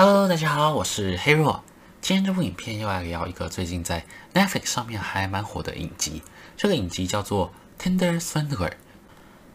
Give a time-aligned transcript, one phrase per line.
[0.00, 1.64] Hello，大家好，我是黑若。
[2.00, 6.22] 今天这部影片又来聊一个最近在 Netflix 上面还蛮火的影集。
[6.56, 8.70] 这个影集叫做《Tender Swindler》，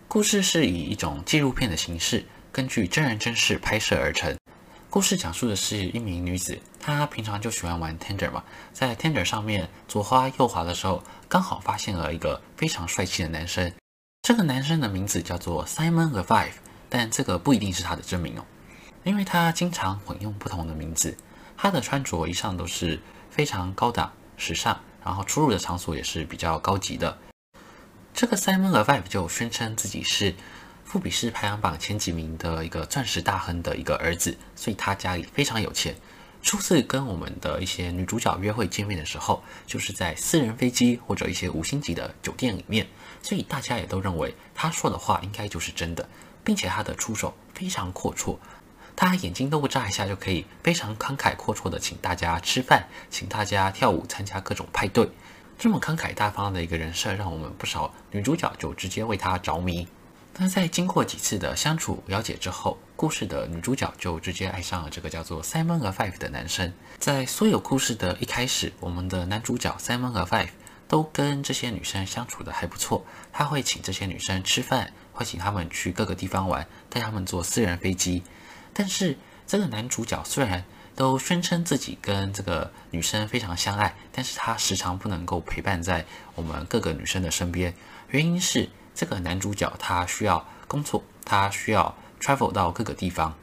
[0.09, 4.35] 故事是以一种纪录片的形式，根据真人真事拍摄而成。
[4.89, 13.71] 故事讲述的是一名女子，她平常就喜欢玩 Tinder 嘛，在 Tinder 上面左滑右滑的时候，刚好发现了一个非常帅气的男生。
[14.23, 16.55] 这个男生的名字叫做 Simon Levive，
[16.89, 18.43] 但这个不一定是他的真名哦。
[19.03, 21.17] 因为他经常混用不同的名字，
[21.57, 27.17] 他的穿着一向都是非常高档、时尚，然后出入的场所也是比较高级的。
[28.13, 30.33] 这个 Simon Leviev 就宣称自己是
[30.85, 35.95] 富比士排行榜前几名的一个钻石大亨的一个儿子，所以他家里非常有钱。
[36.41, 42.85] 初次跟我们的一些女主角约会见面的时候，就是在私人飞机或者一些五星级的酒店里面，
[43.21, 46.07] 所以大家也都认为他说的话应该就是真的，
[46.43, 48.37] 并且他的出手非常阔绰。
[48.95, 55.09] 他眼睛都不眨一下就可以非常慷慨阔绰的请大家吃饭，请大家跳舞，参加各种派对。
[55.57, 59.87] 这么慷慨大方的一个人设，让我们不少女主角就直接为他着迷。
[60.37, 66.73] 那在经过几次的相处了解之后，故事的女主角就直接爱上了这个叫做 Simon 和 Five 的男生。
[66.97, 70.49] 在所有故事的一开始，我们的男主角 Simon 和 Five
[70.87, 78.23] 都跟这些女生相处得还不错，他会请这些女生吃饭，会请他们去各个地方玩，带他们坐私人飞机。
[78.73, 80.63] 但是这个男主角虽然
[80.95, 87.73] 都宣称自己跟这个女生非常相爱，但是他时常不能够陪伴在我们各个女生的身边。
[88.09, 93.35] 原因是这个男主角他需要工作，他需要 travel 到各个地方。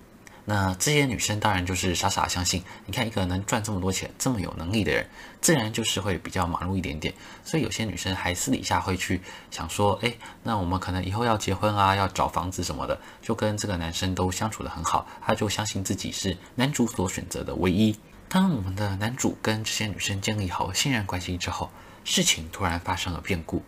[0.51, 5.09] 那这些女生当然就是傻傻相信，你看一个能赚这么多钱、这么有能力的人，
[5.41, 7.15] 自然就是会比较忙碌一点点。
[7.45, 9.21] 所以有些女生还私底下会去
[9.53, 17.97] 想说，哎，那我们可能以后要结婚啊，要找房子什么的，就跟这个男生都相处得很好，她就相信自己是男主所选择的唯一。
[18.29, 21.71] 当我们的男主跟这些女生建立好信任关系之后，
[22.03, 23.63] 事情突然发生了变故。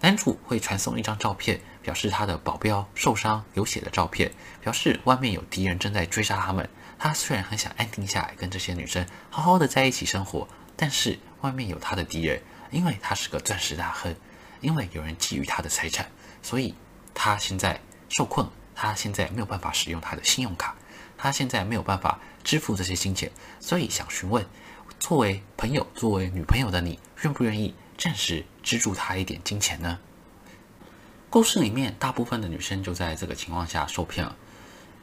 [0.00, 6.68] 男主会传送一张照片，表示他的保镖受伤流血的照片，表示外面有敌人正在追杀他们。
[6.98, 12.42] 他虽然很想安定下来，跟这些女生好好的在一起生活，但是外面有他的敌人，
[12.72, 14.12] 因为他是个钻石大亨，
[14.60, 16.10] 因为有人觊觎他的财产，
[16.42, 16.74] 所以
[17.14, 18.44] 他现在受困。
[18.74, 20.74] 他现在没有办法使用他的信用卡，
[21.16, 23.30] 他现在没有办法支付这些金钱，
[23.60, 24.44] 所以想询问，
[24.98, 27.72] 作为朋友、作为女朋友的你，愿不愿意？
[27.96, 30.00] 暂时资助他一点金钱呢？
[31.36, 34.34] 故事里面大部分的女生就在这个情况下受骗了，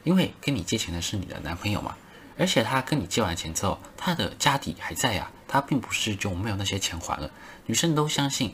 [0.02, 1.96] 因为跟你借钱的是你的男朋友嘛，
[2.36, 7.30] 而且他跟你借完钱之后，他的家底还在呀，他并不是就没有那些钱还了。
[7.66, 8.52] 女生都相信，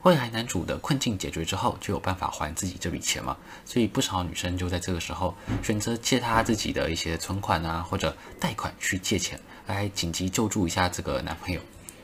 [0.00, 11.60] 未来男主的困境解决之后，就有办法还自己这笔钱嘛，所以不少女生就在这个时候选择借他自己的一些存款啊，或者贷款去借钱来紧急救助一下这个男朋友，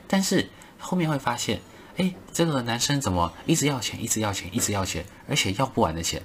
[0.07, 0.47] 但是。
[0.79, 1.59] 后面会发现，
[1.97, 6.21] 哎，这个男生怎么一直要钱，一直要钱，一直要钱，而且要不完的钱。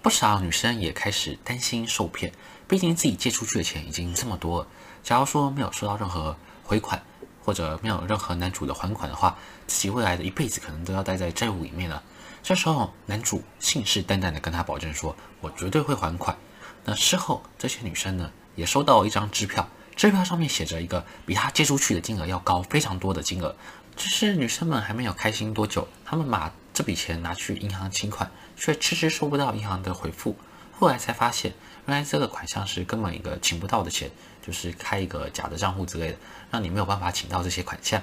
[0.00, 2.32] 不少女生也开始担心受骗，
[2.68, 4.68] 毕竟自己借出去的钱已经这么多了。
[5.02, 7.02] 假如说没有收到任何回款，
[7.44, 9.36] 或者没有任何男主的还款的话，
[9.66, 12.00] 自己未来的一辈子可能都要待在债务里面了。
[12.44, 16.38] 这时候，男主信誓旦旦地跟她保证说：“我绝对会还款。”
[16.86, 23.56] 那事后，这些女生呢，也收到了一张支票，支票上面写着一个比他借出去的金额要高非常多的金额。
[23.98, 30.36] 只是女生们还没有开心多久，她们把这笔钱拿去银行请款，却迟迟收不到银行的回复。
[30.70, 31.52] 后来才发现，
[31.86, 34.08] 原来这个款项是根本一个请不到的钱，
[34.40, 36.16] 就是开一个假的账户之类的，
[36.52, 38.00] 让你没有办法请到这些款项。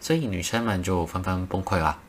[0.00, 2.00] 所以女生们就纷纷崩溃了。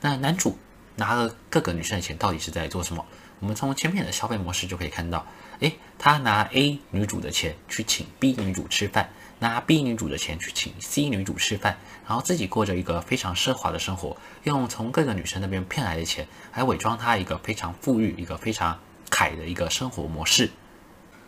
[0.00, 0.56] 那男主
[0.96, 3.04] 拿了各个女生的钱，到底是在做什么？
[3.40, 5.26] 我们从前面的消费模式就可以看到，
[5.58, 9.10] 诶，他拿 A 女主的钱去请 B 女主吃饭。
[9.40, 18.78] 拿 B 女主的钱去请 C 女主吃饭，然后自己过着一个非常奢华的生活，用从各个女生那边骗来的钱来伪装他一个非常富裕、一个非常
[19.10, 20.48] 凯的一个生活模式。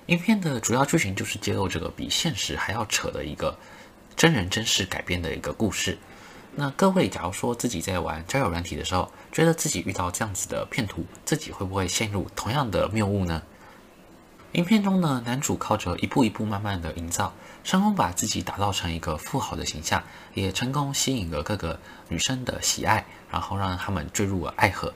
[0.07, 3.57] 影片的主要剧情就是揭露这个比现实还要扯的一个
[4.15, 5.97] 真人真事改编的一个故事。
[6.55, 13.41] 那各位，假如说自己在玩交友软体的时候，觉得自己遇到这样子的骗徒，自己会不会陷入同样的谬误呢？
[14.53, 17.33] 影片中呢，男主靠着一步一步慢慢的营造，
[17.65, 20.03] 成功把自己打造成一个富豪的形象，
[20.35, 24.93] 也成功吸引了各个女生的喜爱，然后让他们坠入了爱河。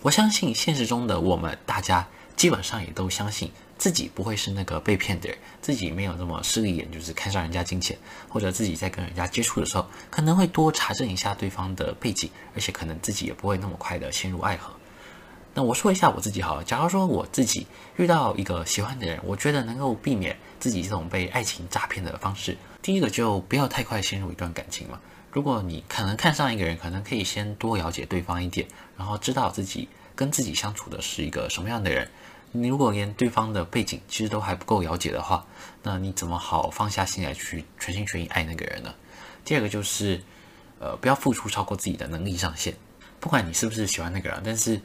[0.00, 2.06] 我相信现实中的我们大家
[2.36, 7.98] 基本上也都相信自己不会是那个被骗的人，自己没有那么势利眼，就是看上人家金钱，
[8.30, 14.72] 或者自己在跟人家接触的时候，可能会多查证一下对方的背景，而且可能自己也不会那么快的陷入爱河。
[15.56, 16.62] 那我说一下我自己好了。
[16.62, 17.66] 假如说我自己
[17.96, 25.00] 遇到一个喜欢的人，我觉得能够避免自己这种被爱情诈骗的方式，第一个就不要太快陷入一段感情嘛。
[25.32, 28.68] 如果你可能看上一个人，可能可以先多了解对方一点，
[28.98, 32.06] 然后知道自己跟自己相处的是一个什么样的人。
[32.52, 35.46] 你如果连对方的背景其实都还不够了解的话，
[35.82, 38.94] 那你怎么好放下心来去全心全意爱那个人呢？
[39.42, 40.22] 第二个就是，
[40.80, 42.74] 呃，不要付出超过自己的能力上限。
[43.20, 44.78] 不管你是不是喜欢那个人，但是。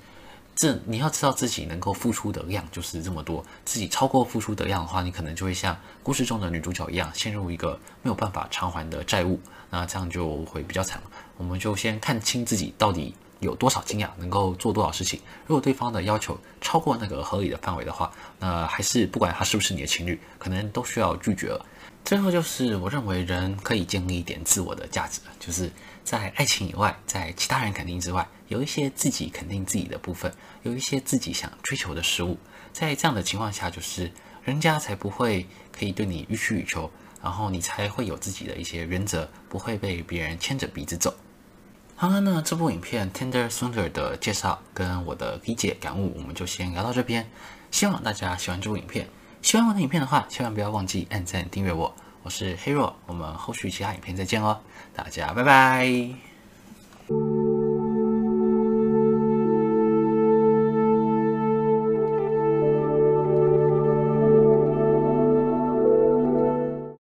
[0.56, 9.40] 这你要知道自己能够付出的量就是这么多，自己超过付出的量的话，你可能就会像故事中的女主角一样，陷入一个没有办法偿还的债务，
[9.70, 11.02] 那这样就会比较惨。
[11.38, 15.20] 我们就先看清自己到底有多少斤两，能够做多少事情。
[15.48, 21.66] 如果对方的要求超过那个合理的范围的话，那还是不管他是不是你的情侣，可能都需要拒绝了。
[22.04, 25.72] 最后就是，我认为人可以建立一点自我的价值，就是
[26.04, 30.30] 在爱情以外，在其他人肯定之外，有一些自己肯定自己的部分，
[30.64, 32.38] 有一些自己想追求的事物。
[32.74, 34.12] 在这样的情况下，就是
[34.44, 36.92] 人家才不会可以对你予取予求，
[37.24, 41.16] 然后你才会有自己的一些原则，不会被别人牵着鼻子走。
[41.96, 47.30] 好了，那这部影片《Tinder Swindler》的介绍跟我的理解感悟，我们就先聊到这边。
[47.72, 49.08] 希望大家喜欢这部影片。
[49.42, 51.96] 喜欢我的影片的话，千万不要忘记按赞订阅我。
[52.24, 54.60] 我是黑若，我们后续其他影片再见哦，
[54.94, 56.31] 大家拜拜。